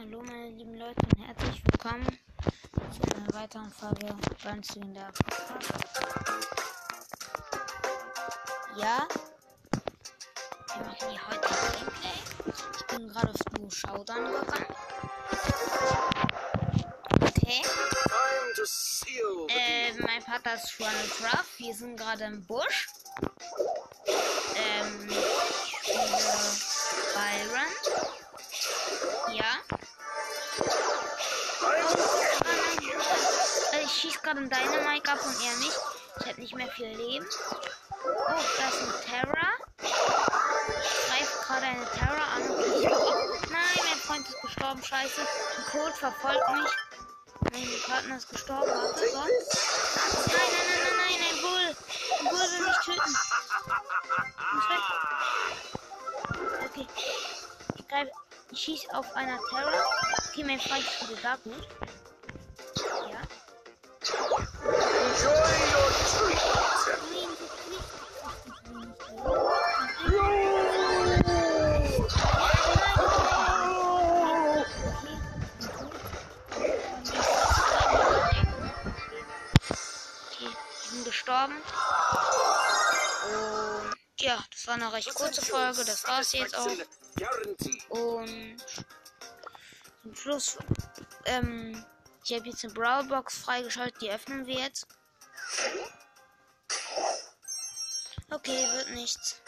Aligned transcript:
Hallo 0.00 0.22
meine 0.22 0.50
lieben 0.50 0.76
Leute 0.76 1.00
und 1.06 1.26
herzlich 1.26 1.60
willkommen 1.72 2.06
zu 2.92 3.16
einer 3.16 3.34
weiteren 3.34 3.68
Folge 3.68 4.14
Burns 4.44 4.72
Legendär 4.76 5.10
Podcast. 5.12 6.00
Ja, 8.76 9.08
wir 10.68 10.84
machen 10.84 11.10
hier 11.10 11.26
heute 11.26 11.48
ein 11.48 11.72
Gameplay. 11.72 12.14
Ich 12.76 12.86
bin 12.86 13.08
gerade 13.08 13.30
auf 13.30 13.40
Duo 13.52 13.68
Showdown 13.70 14.24
gegangen. 14.26 14.74
Okay. 17.20 17.62
Äh, 19.48 19.94
mein 20.00 20.22
Vater 20.22 20.54
ist 20.54 20.78
Juan 20.78 20.92
Craft. 21.18 21.58
Wir 21.58 21.74
sind 21.74 21.96
gerade 21.96 22.22
im 22.22 22.46
Busch. 22.46 22.86
Ich 33.98 34.02
schieße 34.02 34.20
gerade 34.20 34.38
einen 34.38 34.48
Dynamite 34.48 35.10
ab 35.10 35.18
und 35.26 35.34
er 35.44 35.56
nicht. 35.56 35.76
Ich 36.20 36.26
hätte 36.26 36.40
nicht 36.40 36.54
mehr 36.54 36.68
viel 36.68 36.86
Leben. 36.86 37.26
Oh, 38.04 38.28
da 38.28 38.68
ist 38.68 38.80
ein 38.80 38.92
Terra. 39.10 39.48
Ich 39.82 39.90
greife 41.08 41.44
gerade 41.44 41.66
eine 41.66 41.84
Terra 41.90 42.24
an. 42.36 42.42
Okay, 42.48 42.78
ich 42.78 43.50
nein, 43.50 43.78
mein 43.82 43.98
Freund 43.98 44.28
ist 44.28 44.40
gestorben. 44.40 44.84
Scheiße. 44.84 45.20
Ein 45.20 45.64
Code 45.72 45.92
verfolgt 45.94 46.48
mich. 46.52 46.70
Mein 47.50 47.82
Partner 47.88 48.16
ist 48.18 48.28
gestorben. 48.28 48.70
Warte, 48.70 49.08
so. 49.08 49.16
Nein, 49.16 49.30
nein, 50.28 50.66
nein, 50.68 50.80
nein, 50.84 50.96
nein, 50.96 51.20
ein 51.32 51.40
Bull. 51.40 51.66
Ein 52.20 52.26
Bull 52.28 52.46
will 52.52 52.66
mich 52.68 52.78
töten. 52.84 53.14
Weg. 54.68 54.84
Okay. 56.70 56.86
Ich 57.74 57.88
greife. 57.88 58.12
Ich 58.52 58.60
schieße 58.60 58.94
auf 58.94 59.12
einer 59.16 59.40
Terra. 59.50 59.84
Okay, 60.28 60.44
mein 60.44 60.60
Freund 60.60 60.84
ist 60.84 61.10
wieder 61.10 61.20
da. 61.20 61.36
Gut. 61.42 61.66
Gestorben. 81.28 81.54
Und 83.26 83.96
ja, 84.20 84.42
das 84.50 84.66
war 84.66 84.74
eine 84.74 84.92
recht 84.92 85.14
kurze 85.14 85.42
Folge. 85.42 85.84
Das 85.84 86.06
war's 86.06 86.32
jetzt 86.32 86.56
auch. 86.56 86.66
Und 87.90 88.56
zum 90.02 90.14
Schluss, 90.14 90.58
ähm, 91.26 91.84
ich 92.24 92.34
habe 92.34 92.48
jetzt 92.48 92.64
eine 92.64 92.72
Brawlbox 92.72 93.38
freigeschaltet, 93.38 94.00
die 94.00 94.10
öffnen 94.10 94.46
wir 94.46 94.60
jetzt. 94.60 94.86
Okay, 98.30 98.66
wird 98.74 98.90
nichts. 98.90 99.40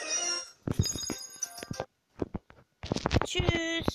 Tschüss. 3.24 3.89